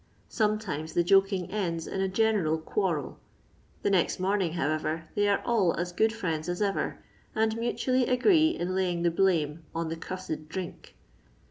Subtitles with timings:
[0.29, 3.19] Sometimes the joking ends in a general quarrel;
[3.83, 6.97] the next morning, however, they are all as good friends as ever,
[7.35, 10.95] and mutually agree in laying the blame on the" cussed drink."